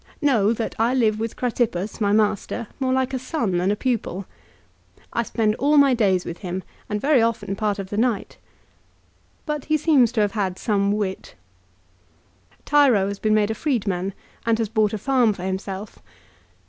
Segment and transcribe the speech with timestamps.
[0.19, 4.25] Know that I live with Cratippus, my master, more like a son than a pupil.""
[5.13, 8.37] I spend all my days with him; and very often part of the night."
[9.45, 11.35] But he seems to have had some wit.
[12.65, 15.99] Tiro has been made a freedman, and has bought a farm for himself.